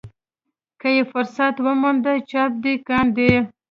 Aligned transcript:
که 0.79 0.87
یې 0.95 1.03
فرصت 1.11 1.55
وموند 1.65 2.05
چاپ 2.29 2.51
دې 2.63 2.73
کاندي. 2.87 3.31